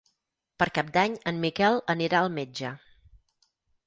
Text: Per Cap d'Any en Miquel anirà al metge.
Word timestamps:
Per 0.61 0.67
Cap 0.77 0.87
d'Any 0.95 1.17
en 1.31 1.37
Miquel 1.43 1.77
anirà 1.95 2.21
al 2.21 2.31
metge. 2.39 2.73